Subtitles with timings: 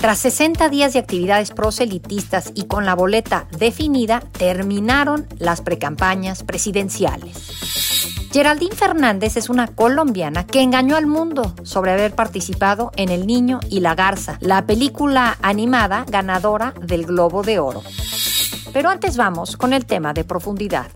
[0.00, 7.50] Tras 60 días de actividades proselitistas y con la boleta definida, terminaron las precampañas presidenciales.
[8.32, 13.60] Geraldine Fernández es una colombiana que engañó al mundo sobre haber participado en El Niño
[13.68, 17.82] y la Garza, la película animada ganadora del Globo de Oro.
[18.72, 20.86] Pero antes vamos con el tema de profundidad.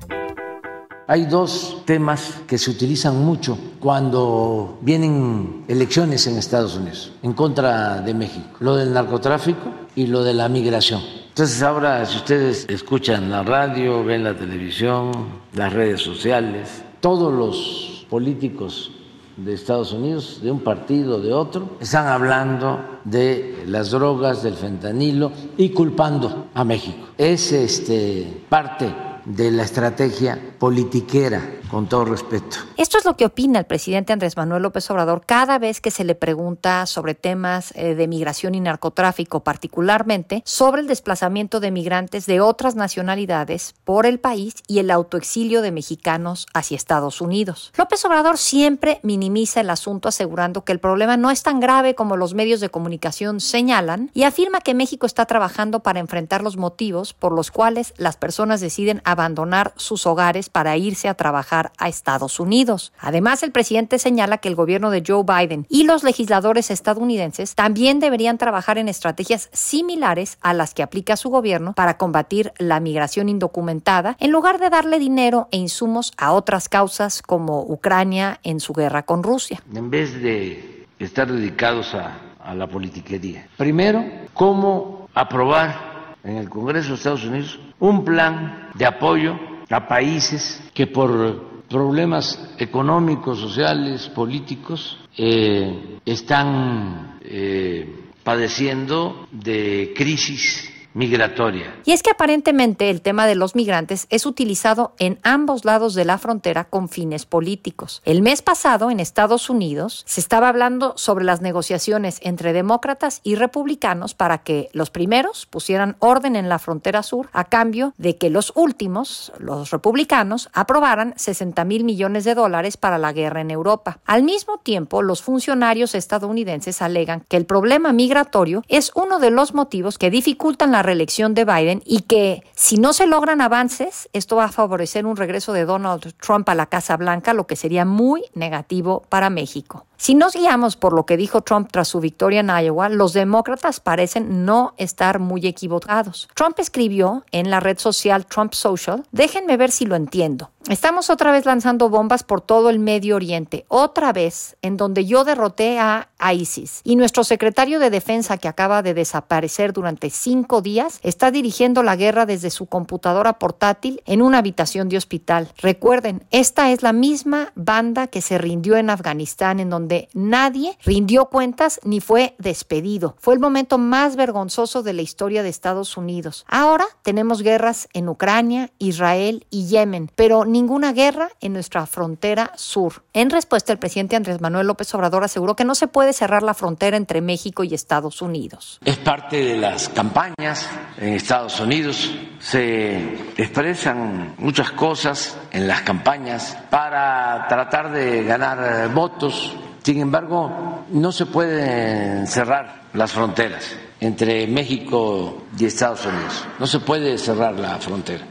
[1.07, 8.01] Hay dos temas que se utilizan mucho cuando vienen elecciones en Estados Unidos en contra
[8.01, 11.03] de México, lo del narcotráfico y lo de la migración.
[11.29, 15.13] Entonces ahora si ustedes escuchan la radio, ven la televisión,
[15.53, 18.91] las redes sociales, todos los políticos
[19.37, 25.33] de Estados Unidos, de un partido, de otro, están hablando de las drogas, del fentanilo
[25.59, 27.09] y culpando a México.
[27.19, 32.57] Es este, parte de la estrategia politiquera, con todo respeto.
[32.79, 36.05] Esto es lo que opina el presidente Andrés Manuel López Obrador cada vez que se
[36.05, 42.25] le pregunta sobre temas eh, de migración y narcotráfico, particularmente sobre el desplazamiento de migrantes
[42.25, 47.71] de otras nacionalidades por el país y el autoexilio de mexicanos hacia Estados Unidos.
[47.77, 52.17] López Obrador siempre minimiza el asunto asegurando que el problema no es tan grave como
[52.17, 57.13] los medios de comunicación señalan y afirma que México está trabajando para enfrentar los motivos
[57.13, 62.39] por los cuales las personas deciden abandonar sus hogares para irse a trabajar a Estados
[62.39, 62.93] Unidos.
[63.01, 67.99] Además, el presidente señala que el gobierno de Joe Biden y los legisladores estadounidenses también
[67.99, 73.29] deberían trabajar en estrategias similares a las que aplica su gobierno para combatir la migración
[73.29, 78.75] indocumentada, en lugar de darle dinero e insumos a otras causas como Ucrania en su
[78.75, 79.61] guerra con Rusia.
[79.75, 82.21] En vez de estar dedicados a,
[82.55, 83.49] la politiquería.
[83.57, 84.05] Primero,
[84.35, 90.87] cómo aprobar en el Congreso de Estados Unidos un plan de apoyo a países que
[90.87, 101.75] por problemas económicos, sociales, políticos, eh, están eh, padeciendo de crisis migratoria.
[101.85, 106.05] Y es que aparentemente el tema de los migrantes es utilizado en ambos lados de
[106.05, 108.01] la frontera con fines políticos.
[108.05, 113.35] El mes pasado en Estados Unidos se estaba hablando sobre las negociaciones entre demócratas y
[113.35, 118.31] republicanos para que los primeros pusieran orden en la frontera sur a cambio de que
[118.31, 123.99] los últimos, los republicanos, aprobaran 60 mil millones de dólares para la guerra en Europa.
[124.07, 129.55] Al mismo tiempo, los funcionarios estadounidenses alegan que el problema migratorio es uno de los
[129.55, 134.37] motivos que dificultan la reelección de Biden y que si no se logran avances, esto
[134.37, 137.85] va a favorecer un regreso de Donald Trump a la Casa Blanca, lo que sería
[137.85, 139.87] muy negativo para México.
[139.97, 143.81] Si nos guiamos por lo que dijo Trump tras su victoria en Iowa, los demócratas
[143.81, 146.29] parecen no estar muy equivocados.
[146.35, 150.51] Trump escribió en la red social Trump Social, déjenme ver si lo entiendo.
[150.69, 155.23] Estamos otra vez lanzando bombas por todo el Medio Oriente, otra vez en donde yo
[155.23, 156.81] derroté a ISIS.
[156.85, 161.97] Y nuestro secretario de Defensa, que acaba de desaparecer durante cinco días, está dirigiendo la
[161.97, 165.49] guerra desde su computadora portátil en una habitación de hospital.
[165.59, 171.27] Recuerden, esta es la misma banda que se rindió en Afganistán, en donde nadie rindió
[171.27, 173.17] cuentas ni fue despedido.
[173.19, 176.47] Fue el momento más vergonzoso de la historia de Estados Unidos.
[176.49, 183.03] Ahora tenemos guerras en Ucrania, Israel y Yemen, pero ninguna guerra en nuestra frontera sur.
[183.13, 186.55] En respuesta, el presidente Andrés Manuel López Obrador aseguró que no se puede cerrar la
[186.55, 188.79] frontera entre México y Estados Unidos.
[188.85, 192.09] Es parte de las campañas en Estados Unidos.
[192.39, 199.57] Se expresan muchas cosas en las campañas para tratar de ganar votos.
[199.83, 206.45] Sin embargo, no se pueden cerrar las fronteras entre México y Estados Unidos.
[206.61, 208.25] No se puede cerrar la frontera.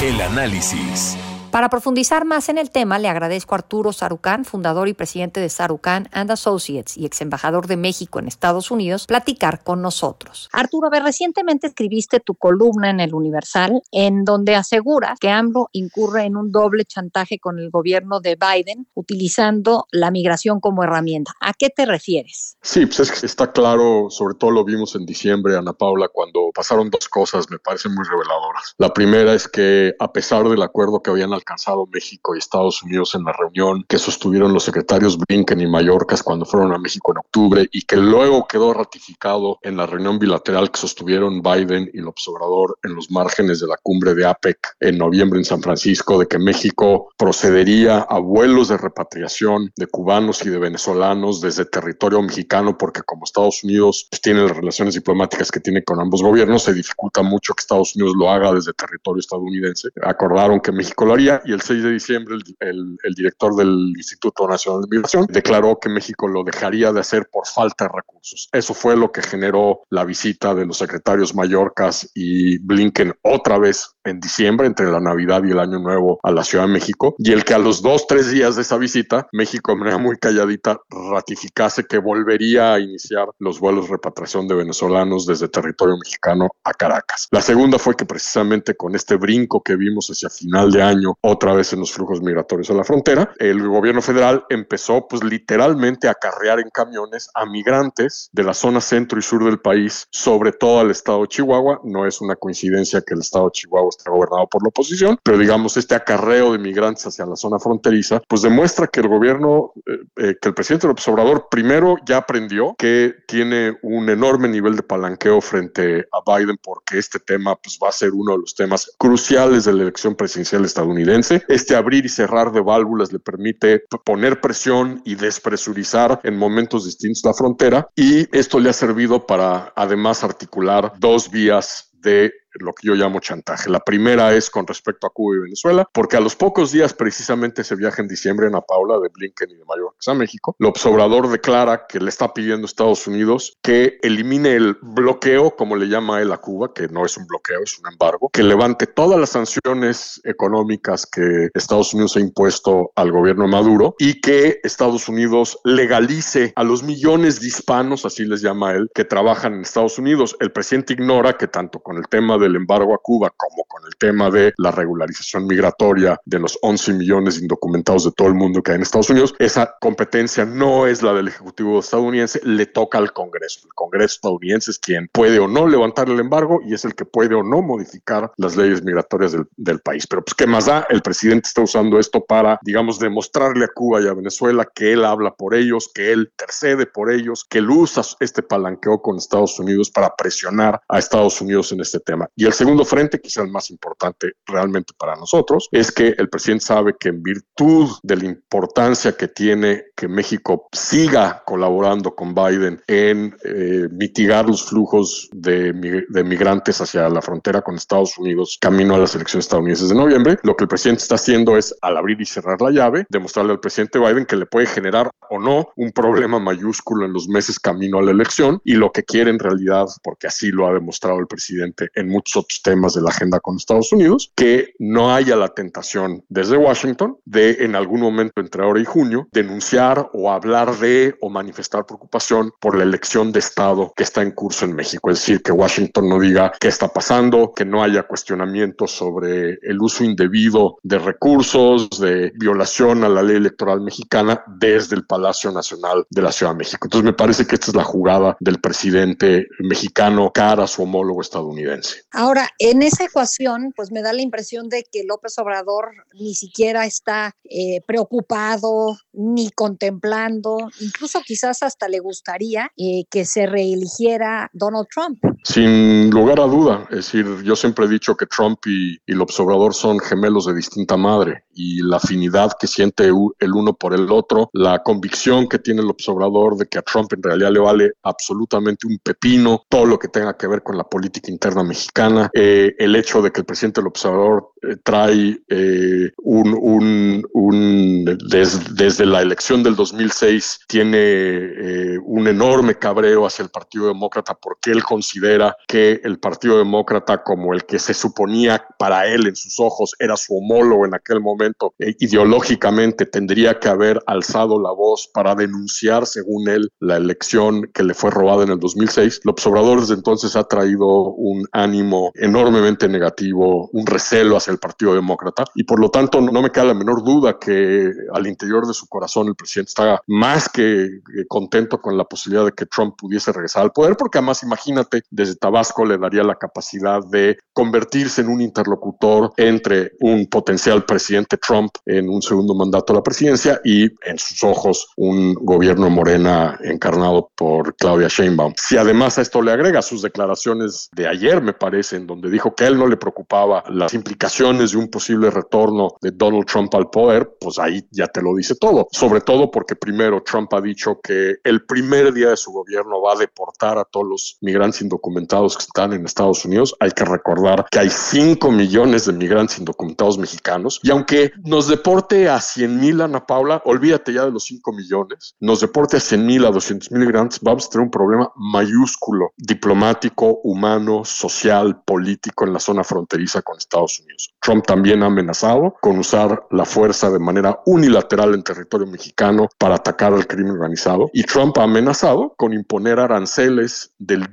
[0.00, 1.18] El análisis.
[1.50, 5.48] Para profundizar más en el tema, le agradezco a Arturo Sarucán, fundador y presidente de
[5.48, 10.50] Sarucán and Associates y ex embajador de México en Estados Unidos, platicar con nosotros.
[10.52, 15.70] Arturo, a ver, recientemente escribiste tu columna en el Universal en donde aseguras que AMLO
[15.72, 21.32] incurre en un doble chantaje con el gobierno de Biden utilizando la migración como herramienta.
[21.40, 22.58] ¿A qué te refieres?
[22.60, 26.50] Sí, pues es que está claro, sobre todo lo vimos en diciembre, Ana Paula, cuando
[26.54, 28.74] pasaron dos cosas, me parecen muy reveladoras.
[28.76, 33.14] La primera es que a pesar del acuerdo que habían alcanzado México y Estados Unidos
[33.14, 37.18] en la reunión que sostuvieron los secretarios Blinken y Mallorcas cuando fueron a México en
[37.18, 42.26] octubre y que luego quedó ratificado en la reunión bilateral que sostuvieron Biden y López
[42.28, 46.26] Obrador en los márgenes de la cumbre de APEC en noviembre en San Francisco, de
[46.26, 52.76] que México procedería a vuelos de repatriación de cubanos y de venezolanos desde territorio mexicano,
[52.76, 56.74] porque como Estados Unidos pues, tiene las relaciones diplomáticas que tiene con ambos gobiernos, se
[56.74, 59.88] dificulta mucho que Estados Unidos lo haga desde territorio estadounidense.
[60.02, 64.82] Acordaron que México lo haría y el 6 de diciembre el, director del Instituto Nacional
[64.82, 68.48] de Migración declaró que México lo dejaría de hacer por falta de recursos.
[68.52, 73.94] Eso fue lo que generó la visita de los secretarios Mallorcas y Blinken otra vez
[74.04, 77.32] en diciembre, entre la Navidad y el Año Nuevo, a la Ciudad de México, y
[77.32, 80.80] el que a los dos, tres días de esa visita, México de manera muy calladita
[80.88, 86.72] ratificase que volvería a iniciar los vuelos de repatriación de venezolanos desde territorio mexicano a
[86.72, 87.28] Caracas.
[87.30, 91.54] La segunda fue que precisamente con este brinco que vimos hacia final de año, otra
[91.54, 96.14] vez en los flujos migratorios a la frontera, el gobierno federal empezó pues literalmente a
[96.14, 100.80] carrear en camiones a migrantes de la zona centro y sur del país, sobre todo
[100.80, 101.80] al estado de Chihuahua.
[101.84, 105.38] No es una coincidencia que el estado de Chihuahua está gobernado por la oposición, pero
[105.38, 109.98] digamos este acarreo de migrantes hacia la zona fronteriza, pues demuestra que el gobierno, eh,
[110.16, 114.82] eh, que el presidente López Obrador primero ya aprendió que tiene un enorme nivel de
[114.82, 118.90] palanqueo frente a Biden porque este tema pues va a ser uno de los temas
[118.98, 121.07] cruciales de la elección presidencial estadounidense.
[121.48, 127.22] Este abrir y cerrar de válvulas le permite poner presión y despresurizar en momentos distintos
[127.24, 132.86] la frontera y esto le ha servido para además articular dos vías de lo que
[132.86, 133.70] yo llamo chantaje.
[133.70, 137.62] La primera es con respecto a Cuba y Venezuela, porque a los pocos días, precisamente
[137.62, 141.28] ese viaje en diciembre en Paula de Blinken y de Mallorca a México, López Obrador
[141.28, 146.20] declara que le está pidiendo a Estados Unidos que elimine el bloqueo, como le llama
[146.20, 149.30] él a Cuba, que no es un bloqueo, es un embargo, que levante todas las
[149.30, 156.52] sanciones económicas que Estados Unidos ha impuesto al gobierno Maduro y que Estados Unidos legalice
[156.56, 160.36] a los millones de hispanos, así les llama él, que trabajan en Estados Unidos.
[160.40, 163.96] El presidente ignora que tanto con el tema del embargo a Cuba como con el
[163.96, 168.72] tema de la regularización migratoria de los 11 millones indocumentados de todo el mundo que
[168.72, 173.12] hay en Estados Unidos, esa competencia no es la del Ejecutivo estadounidense, le toca al
[173.12, 173.60] Congreso.
[173.64, 177.04] El Congreso estadounidense es quien puede o no levantar el embargo y es el que
[177.04, 180.06] puede o no modificar las leyes migratorias del, del país.
[180.06, 180.86] Pero pues, ¿qué más da?
[180.88, 185.04] El presidente está usando esto para, digamos, demostrarle a Cuba y a Venezuela que él
[185.04, 189.58] habla por ellos, que él intercede por ellos, que él usa este palanqueo con Estados
[189.58, 192.27] Unidos para presionar a Estados Unidos en este tema.
[192.36, 196.64] Y el segundo frente, quizá el más importante realmente para nosotros, es que el presidente
[196.64, 202.80] sabe que en virtud de la importancia que tiene que México siga colaborando con Biden
[202.86, 205.72] en eh, mitigar los flujos de,
[206.08, 210.38] de, migrantes hacia la frontera con Estados Unidos camino a las elecciones estadounidenses de noviembre,
[210.42, 213.60] lo que el presidente está haciendo es, al abrir y cerrar la llave, demostrarle al
[213.60, 217.98] presidente Biden que le puede generar o no un problema mayúsculo en los meses camino
[217.98, 221.26] a la elección y lo que quiere en realidad, porque así lo ha demostrado el
[221.26, 226.24] presidente en otros temas de la agenda con Estados Unidos, que no haya la tentación
[226.28, 231.30] desde Washington de en algún momento entre ahora y junio denunciar o hablar de o
[231.30, 235.10] manifestar preocupación por la elección de Estado que está en curso en México.
[235.10, 239.80] Es decir, que Washington no diga qué está pasando, que no haya cuestionamientos sobre el
[239.80, 246.06] uso indebido de recursos, de violación a la ley electoral mexicana desde el Palacio Nacional
[246.10, 246.86] de la Ciudad de México.
[246.86, 251.20] Entonces me parece que esta es la jugada del presidente mexicano cara a su homólogo
[251.20, 252.02] estadounidense.
[252.10, 256.86] Ahora, en esa ecuación, pues me da la impresión de que López Obrador ni siquiera
[256.86, 264.88] está eh, preocupado ni contemplando, incluso quizás hasta le gustaría eh, que se reeligiera Donald
[264.92, 265.18] Trump.
[265.42, 269.38] Sin lugar a duda, es decir, yo siempre he dicho que Trump y, y López
[269.40, 274.10] Obrador son gemelos de distinta madre y la afinidad que siente el uno por el
[274.12, 277.92] otro, la convicción que tiene el observador de que a Trump en realidad le vale
[278.02, 282.74] absolutamente un pepino todo lo que tenga que ver con la política interna mexicana, eh,
[282.78, 288.74] el hecho de que el presidente del observador eh, trae eh, un, un, un des,
[288.74, 294.82] desde la elección del 2006 tiene un enorme cabreo hacia el Partido Demócrata porque él
[294.82, 295.27] considera
[295.66, 300.16] que el Partido Demócrata como el que se suponía para él en sus ojos era
[300.16, 306.06] su homólogo en aquel momento eh, ideológicamente tendría que haber alzado la voz para denunciar,
[306.06, 309.20] según él, la elección que le fue robada en el 2006.
[309.24, 314.94] López Obrador desde entonces ha traído un ánimo enormemente negativo, un recelo hacia el Partido
[314.94, 318.74] Demócrata y por lo tanto no me queda la menor duda que al interior de
[318.74, 320.88] su corazón el presidente está más que
[321.28, 325.34] contento con la posibilidad de que Trump pudiese regresar al poder, porque además imagínate, desde
[325.34, 331.72] Tabasco le daría la capacidad de convertirse en un interlocutor entre un potencial presidente Trump
[331.86, 337.32] en un segundo mandato a la presidencia y en sus ojos un gobierno morena encarnado
[337.34, 338.54] por Claudia Sheinbaum.
[338.56, 342.54] Si además a esto le agrega sus declaraciones de ayer, me parece, en donde dijo
[342.54, 346.72] que a él no le preocupaba las implicaciones de un posible retorno de Donald Trump
[346.76, 348.86] al poder, pues ahí ya te lo dice todo.
[348.92, 353.14] Sobre todo porque primero Trump ha dicho que el primer día de su gobierno va
[353.14, 355.07] a deportar a todos los migrantes indocumentados
[355.56, 356.74] que están en Estados Unidos.
[356.80, 362.28] Hay que recordar que hay 5 millones de migrantes indocumentados mexicanos y aunque nos deporte
[362.28, 366.26] a 100 mil, Ana Paula, olvídate ya de los 5 millones, nos deporte a 100
[366.26, 372.44] mil, a 200 mil migrantes, vamos a tener un problema mayúsculo, diplomático, humano, social, político
[372.44, 374.34] en la zona fronteriza con Estados Unidos.
[374.40, 379.76] Trump también ha amenazado con usar la fuerza de manera unilateral en territorio mexicano para
[379.76, 384.30] atacar al crimen organizado y Trump ha amenazado con imponer aranceles del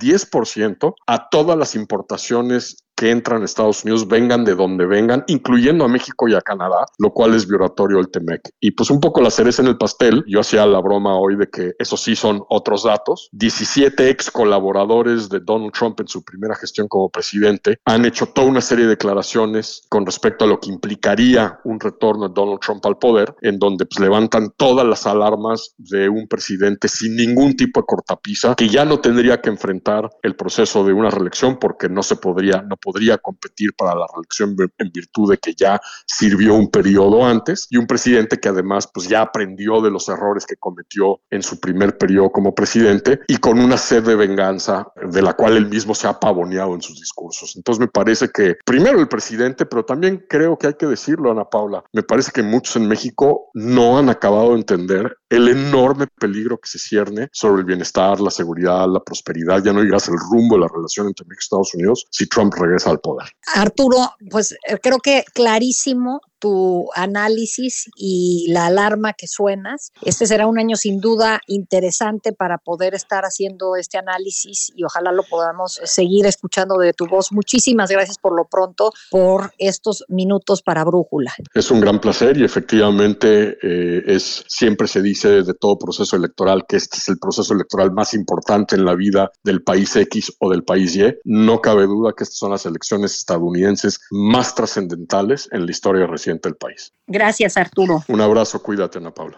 [0.65, 5.85] 10% a todas las importaciones que entran a Estados Unidos vengan de donde vengan, incluyendo
[5.85, 8.49] a México y a Canadá, lo cual es violatorio del TEMEC.
[8.59, 11.49] Y pues un poco la cereza en el pastel, yo hacía la broma hoy de
[11.49, 13.29] que eso sí son otros datos.
[13.33, 18.47] 17 ex colaboradores de Donald Trump en su primera gestión como presidente han hecho toda
[18.47, 22.85] una serie de declaraciones con respecto a lo que implicaría un retorno de Donald Trump
[22.85, 27.81] al poder, en donde pues, levantan todas las alarmas de un presidente sin ningún tipo
[27.81, 32.03] de cortapisa, que ya no tendría que enfrentar el proceso de una reelección porque no
[32.03, 36.69] se podría, no podría competir para la reelección en virtud de que ya sirvió un
[36.69, 41.19] periodo antes y un presidente que además pues ya aprendió de los errores que cometió
[41.31, 45.57] en su primer periodo como presidente y con una sed de venganza de la cual
[45.57, 47.55] él mismo se ha pavoneado en sus discursos.
[47.55, 51.45] Entonces me parece que primero el presidente, pero también creo que hay que decirlo, Ana
[51.45, 56.57] Paula, me parece que muchos en México no han acabado de entender el enorme peligro
[56.57, 60.55] que se cierne sobre el bienestar, la seguridad, la prosperidad, ya no digas el rumbo
[60.55, 63.27] de la relación entre México Estados Unidos si Trump regresa al poder.
[63.55, 69.91] Arturo, pues eh, creo que clarísimo tu análisis y la alarma que suenas.
[70.03, 75.11] Este será un año sin duda interesante para poder estar haciendo este análisis y ojalá
[75.11, 77.31] lo podamos seguir escuchando de tu voz.
[77.31, 81.33] Muchísimas gracias por lo pronto por estos minutos para Brújula.
[81.55, 86.65] Es un gran placer y efectivamente eh, es siempre se dice de todo proceso electoral
[86.69, 90.51] que este es el proceso electoral más importante en la vida del país X o
[90.51, 91.17] del país Y.
[91.23, 96.34] No cabe duda que estas son las elecciones estadounidenses más trascendentales en la historia reciente
[96.55, 96.93] país.
[97.07, 98.03] Gracias, Arturo.
[98.07, 99.37] Un abrazo, cuídate, Ana Paula.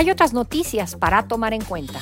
[0.00, 2.00] Hay otras noticias para tomar en cuenta.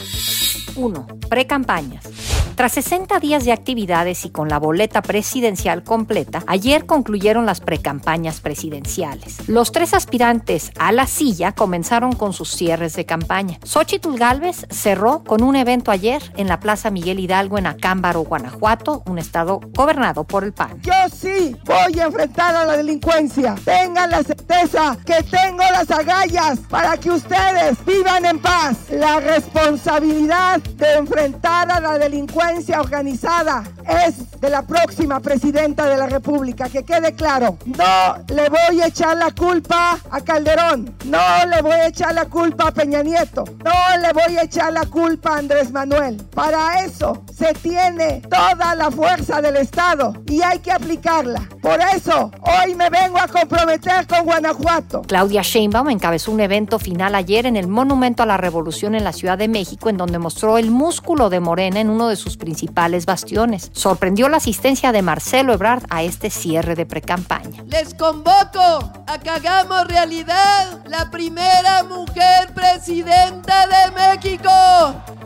[0.77, 1.07] 1.
[1.29, 2.38] Precampañas.
[2.59, 8.41] Tras 60 días de actividades y con la boleta presidencial completa, ayer concluyeron las precampañas
[8.41, 9.49] presidenciales.
[9.49, 13.61] Los tres aspirantes a la silla comenzaron con sus cierres de campaña.
[13.63, 19.05] Xochitl Galvez cerró con un evento ayer en la Plaza Miguel Hidalgo en Acámbaro, Guanajuato,
[19.07, 20.83] un estado gobernado por el PAN.
[20.83, 23.55] Yo sí voy a enfrentar a la delincuencia.
[23.65, 28.77] Tengan la certeza que tengo las agallas para que ustedes vivan en paz.
[28.91, 32.48] La responsabilidad de enfrentar a la delincuencia
[32.79, 33.63] organizada
[34.07, 36.69] es de la próxima presidenta de la República.
[36.69, 41.73] Que quede claro, no le voy a echar la culpa a Calderón, no le voy
[41.73, 45.39] a echar la culpa a Peña Nieto, no le voy a echar la culpa a
[45.39, 46.17] Andrés Manuel.
[46.35, 51.49] Para eso se tiene toda la fuerza del Estado y hay que aplicarla.
[51.63, 55.03] Por eso hoy me vengo a comprometer con Guanajuato.
[55.03, 59.13] Claudia Sheinbaum encabezó un evento final ayer en el Monumento a la Revolución en la
[59.13, 63.05] Ciudad de México, en donde mostró el músculo de Morena en uno de sus principales
[63.05, 63.71] bastiones.
[63.73, 67.63] Sorprendió la asistencia de Marcelo Ebrard a este cierre de precampaña.
[67.67, 74.51] Les convoco a que hagamos realidad la primera mujer presidenta de México.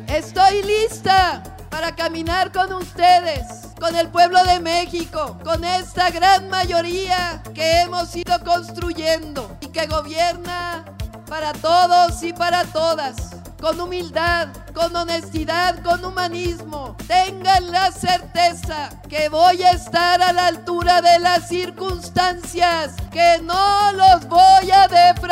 [0.08, 3.46] Estoy lista para caminar con ustedes,
[3.80, 9.86] con el pueblo de México, con esta gran mayoría que hemos ido construyendo y que
[9.86, 10.84] gobierna
[11.28, 16.96] para todos y para todas con humildad, con honestidad, con humanismo.
[17.06, 23.92] Tengan la certeza que voy a estar a la altura de las circunstancias, que no
[23.92, 25.31] los voy a defraudar.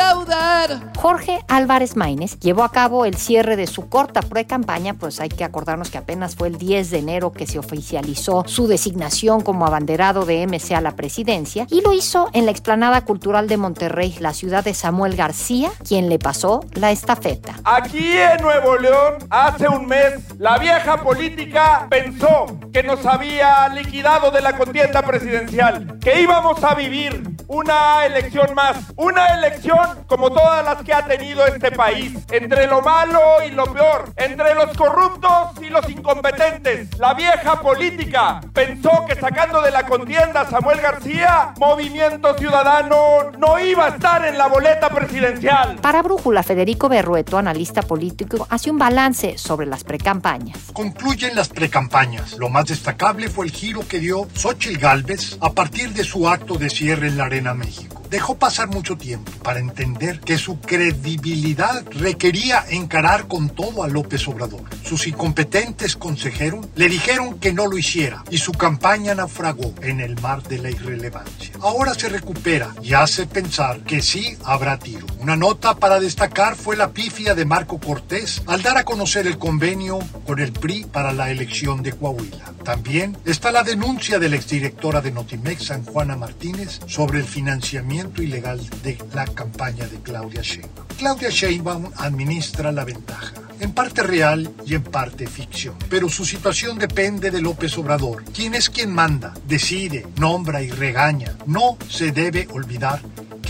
[0.97, 5.43] Jorge Álvarez Maínez llevó a cabo el cierre de su corta pre-campaña, pues hay que
[5.43, 10.25] acordarnos que apenas fue el 10 de enero que se oficializó su designación como abanderado
[10.25, 14.33] de MC a la presidencia y lo hizo en la explanada cultural de Monterrey, la
[14.33, 17.55] ciudad de Samuel García, quien le pasó la estafeta.
[17.63, 24.29] Aquí en Nuevo León, hace un mes, la vieja política pensó que nos había liquidado
[24.29, 30.65] de la contienda presidencial, que íbamos a vivir una elección más, una elección como todas
[30.65, 35.51] las que ha tenido este país, entre lo malo y lo peor, entre los corruptos
[35.61, 36.89] y los incompetentes.
[36.99, 43.57] La vieja política pensó que sacando de la contienda a Samuel García, Movimiento Ciudadano no
[43.57, 45.77] iba a estar en la boleta presidencial.
[45.77, 50.57] Para Brújula, Federico Berrueto, analista político, hace un balance sobre las precampañas.
[50.73, 52.37] Concluyen las precampañas.
[52.37, 56.55] Lo más destacable fue el giro que dio Xochitl Gálvez a partir de su acto
[56.55, 58.00] de cierre en la Arena México.
[58.11, 64.27] Dejó pasar mucho tiempo para entender que su credibilidad requería encarar con todo a López
[64.27, 64.63] Obrador.
[64.83, 70.19] Sus incompetentes consejeros le dijeron que no lo hiciera y su campaña naufragó en el
[70.19, 71.53] mar de la irrelevancia.
[71.61, 75.07] Ahora se recupera y hace pensar que sí habrá tiro.
[75.21, 79.37] Una nota para destacar fue la pifia de Marco Cortés al dar a conocer el
[79.37, 82.55] convenio con el PRI para la elección de Coahuila.
[82.65, 88.00] También está la denuncia de la exdirectora de Notimex, San Juana Martínez, sobre el financiamiento
[88.17, 90.87] ilegal de la campaña de Claudia Sheinbaum.
[90.97, 95.75] Claudia Sheinbaum administra la ventaja, en parte real y en parte ficción.
[95.89, 101.35] Pero su situación depende de López Obrador, quien es quien manda, decide, nombra y regaña.
[101.45, 103.01] No se debe olvidar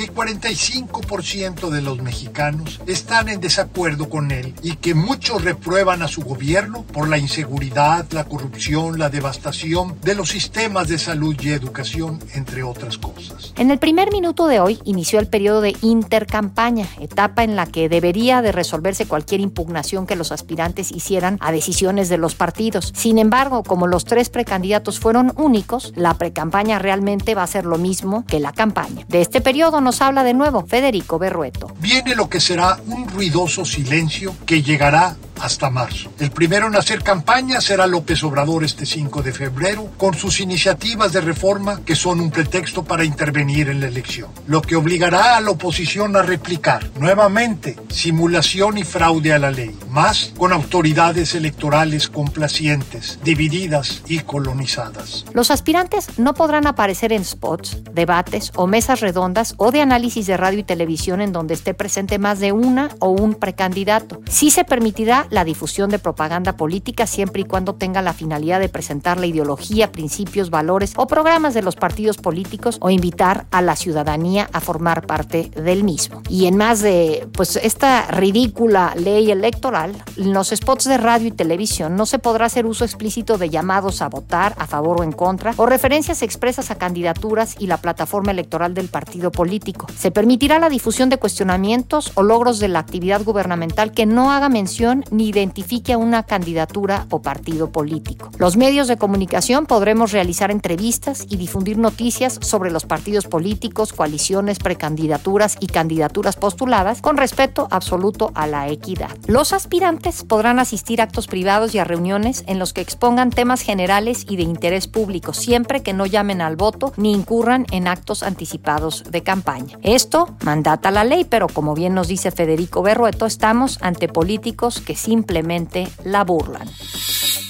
[0.01, 6.07] que 45% de los mexicanos están en desacuerdo con él y que muchos reprueban a
[6.07, 11.49] su gobierno por la inseguridad, la corrupción, la devastación de los sistemas de salud y
[11.49, 13.53] educación, entre otras cosas.
[13.57, 17.87] En el primer minuto de hoy inició el periodo de intercampaña, etapa en la que
[17.87, 22.91] debería de resolverse cualquier impugnación que los aspirantes hicieran a decisiones de los partidos.
[22.95, 27.77] Sin embargo, como los tres precandidatos fueron únicos, la precampaña realmente va a ser lo
[27.77, 29.05] mismo que la campaña.
[29.07, 31.69] De este periodo nos habla de nuevo Federico Berrueto.
[31.81, 36.11] Viene lo que será un ruidoso silencio que llegará hasta marzo.
[36.19, 41.11] El primero en hacer campaña será López Obrador este 5 de febrero con sus iniciativas
[41.13, 45.41] de reforma que son un pretexto para intervenir en la elección, lo que obligará a
[45.41, 52.07] la oposición a replicar nuevamente simulación y fraude a la ley, más con autoridades electorales
[52.07, 55.25] complacientes, divididas y colonizadas.
[55.33, 60.37] Los aspirantes no podrán aparecer en spots, debates o mesas redondas o de análisis de
[60.37, 64.21] radio y televisión en donde esté presente más de una o un precandidato.
[64.29, 68.69] Sí se permitirá la difusión de propaganda política siempre y cuando tenga la finalidad de
[68.69, 73.75] presentar la ideología, principios, valores o programas de los partidos políticos o invitar a la
[73.75, 76.21] ciudadanía a formar parte del mismo.
[76.29, 81.31] Y en más de pues esta ridícula ley electoral, en los spots de radio y
[81.31, 85.13] televisión no se podrá hacer uso explícito de llamados a votar a favor o en
[85.13, 89.87] contra o referencias expresas a candidaturas y la plataforma electoral del partido político.
[89.97, 94.49] Se permitirá la difusión de cuestionamientos o logros de la actividad gubernamental que no haga
[94.49, 98.31] mención ni identifique a una candidatura o partido político.
[98.39, 104.59] Los medios de comunicación podremos realizar entrevistas y difundir noticias sobre los partidos políticos, coaliciones,
[104.59, 109.11] precandidaturas y candidaturas postuladas con respeto absoluto a la equidad.
[109.27, 113.61] Los aspirantes podrán asistir a actos privados y a reuniones en los que expongan temas
[113.61, 118.23] generales y de interés público, siempre que no llamen al voto ni incurran en actos
[118.23, 119.77] anticipados de campaña.
[119.83, 124.95] Esto mandata la ley, pero como bien nos dice Federico Berrueto, estamos ante políticos que
[125.01, 126.67] simplemente la burlan.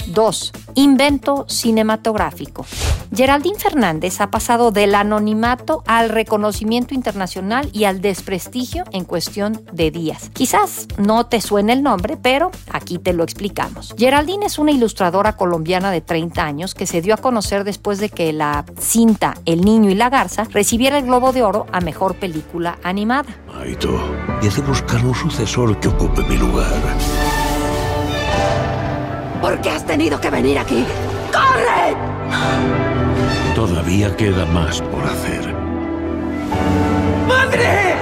[0.06, 0.52] 2.
[0.74, 2.66] Invento cinematográfico.
[3.14, 9.90] Geraldine Fernández ha pasado del anonimato al reconocimiento internacional y al desprestigio en cuestión de
[9.90, 10.30] días.
[10.32, 13.94] Quizás no te suene el nombre, pero aquí te lo explicamos.
[13.98, 18.08] Geraldine es una ilustradora colombiana de 30 años que se dio a conocer después de
[18.08, 22.16] que la cinta El Niño y la Garza recibiera el Globo de Oro a Mejor
[22.16, 23.36] Película Animada.
[23.60, 24.00] Aito,
[24.40, 26.72] y de buscar un sucesor que ocupe mi lugar.
[29.42, 30.84] ¿Por qué has tenido que venir aquí?
[31.32, 31.96] ¡Corre!
[33.56, 35.52] Todavía queda más por hacer.
[37.26, 37.96] ¡Madre!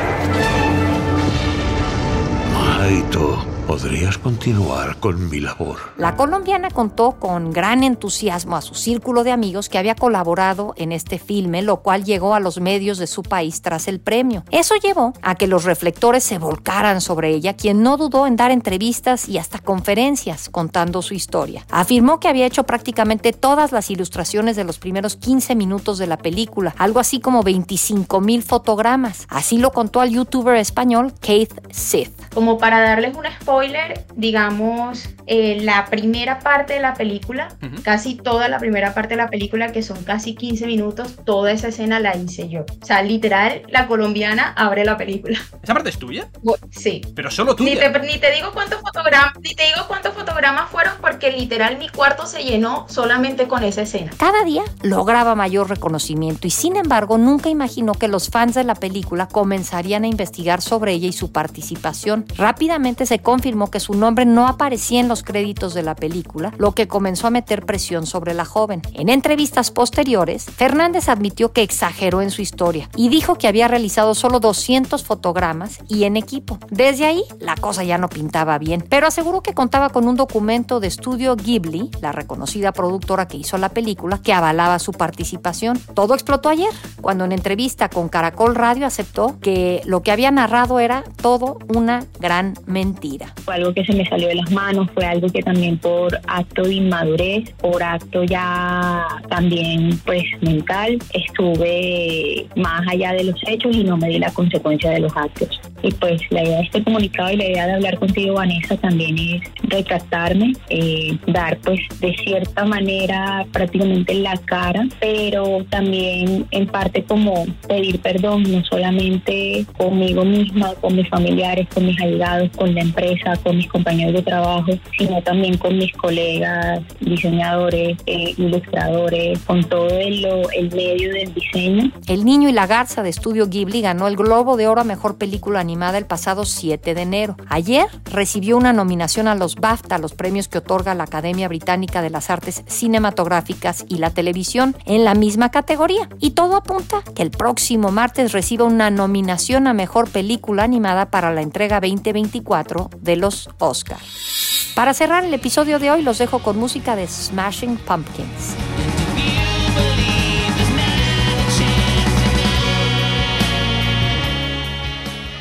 [2.83, 5.79] Aito, podrías continuar con mi labor.
[5.97, 10.93] La colombiana contó con gran entusiasmo a su círculo de amigos que había colaborado en
[10.93, 14.45] este filme, lo cual llegó a los medios de su país tras el premio.
[14.51, 18.51] Eso llevó a que los reflectores se volcaran sobre ella, quien no dudó en dar
[18.51, 21.67] entrevistas y hasta conferencias contando su historia.
[21.71, 26.17] Afirmó que había hecho prácticamente todas las ilustraciones de los primeros 15 minutos de la
[26.17, 29.27] película, algo así como 25 mil fotogramas.
[29.29, 32.13] Así lo contó al youtuber español Keith Sith.
[32.35, 37.49] Como para darles un spoiler, digamos, eh, la primera parte de la película,
[37.83, 41.67] casi toda la primera parte de la película, que son casi 15 minutos, toda esa
[41.69, 42.61] escena la hice yo.
[42.81, 45.37] O sea, literal, la colombiana abre la película.
[45.65, 46.29] ¿Esa parte es tuya?
[46.71, 47.01] Sí.
[47.17, 47.75] Pero solo tuya.
[47.75, 51.77] Ni te, ni te digo cuántos fotogramas, ni te digo cuántos fotogramas fueron porque literal
[51.79, 54.13] mi cuarto se llenó solamente con esa escena.
[54.17, 58.77] Cada día lograba mayor reconocimiento y sin embargo nunca imaginó que los fans de la
[58.77, 62.27] película comenzarían a investigar sobre ella y su participación.
[62.37, 66.73] Rápidamente se confirmó que su nombre no aparecía en los créditos de la película, lo
[66.73, 68.83] que comenzó a meter presión sobre la joven.
[68.93, 74.15] En entrevistas posteriores, Fernández admitió que exageró en su historia y dijo que había realizado
[74.15, 76.59] solo 200 fotogramas y en equipo.
[76.71, 80.79] Desde ahí, la cosa ya no pintaba bien, pero aseguró que contaba con un documento
[80.79, 85.79] de estudio Ghibli, la reconocida productora que hizo la película, que avalaba su participación.
[85.95, 86.69] Todo explotó ayer,
[87.01, 92.05] cuando en entrevista con Caracol Radio aceptó que lo que había narrado era todo una
[92.19, 93.30] gran mentira.
[93.45, 96.63] Fue algo que se me salió de las manos, fue algo que también por acto
[96.63, 103.85] de inmadurez, por acto ya también pues mental, estuve más allá de los hechos y
[103.85, 105.61] no me di la consecuencia de los actos.
[105.83, 109.17] Y pues la idea de este comunicado y la idea de hablar contigo, Vanessa, también
[109.19, 117.03] es retractarme, eh, dar pues de cierta manera prácticamente la cara, pero también en parte
[117.05, 122.81] como pedir perdón, no solamente conmigo misma, con mis familiares, con mis allegados, con la
[122.81, 129.65] empresa, con mis compañeros de trabajo, sino también con mis colegas, diseñadores, eh, ilustradores, con
[129.65, 131.91] todo el, el medio del diseño.
[132.07, 135.19] El Niño y la Garza de Estudio Ghibli ganó el Globo de Oro a Mejor
[135.19, 137.37] Película Animada el pasado 7 de enero.
[137.49, 142.11] Ayer recibió una nominación a los BAFTA, los premios que otorga la Academia Británica de
[142.11, 146.09] las Artes Cinematográficas y la Televisión, en la misma categoría.
[146.19, 151.33] Y todo apunta que el próximo martes reciba una nominación a Mejor Película Animada para
[151.33, 154.73] la entrega 2024 de los Oscars.
[154.75, 159.00] Para cerrar el episodio de hoy los dejo con música de Smashing Pumpkins.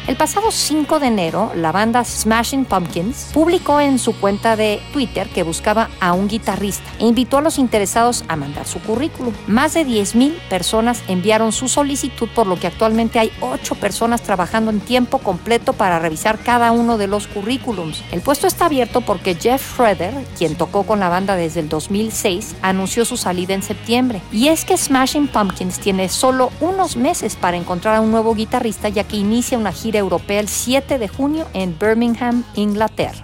[0.09, 5.29] El pasado 5 de enero, la banda Smashing Pumpkins publicó en su cuenta de Twitter
[5.29, 9.35] que buscaba a un guitarrista e invitó a los interesados a mandar su currículum.
[9.45, 14.71] Más de 10.000 personas enviaron su solicitud, por lo que actualmente hay 8 personas trabajando
[14.71, 18.03] en tiempo completo para revisar cada uno de los currículums.
[18.11, 22.55] El puesto está abierto porque Jeff Schroeder, quien tocó con la banda desde el 2006,
[22.63, 24.23] anunció su salida en septiembre.
[24.31, 28.89] Y es que Smashing Pumpkins tiene solo unos meses para encontrar a un nuevo guitarrista
[28.89, 33.23] ya que inicia una gira europea el 7 de junio en Birmingham, Inglaterra.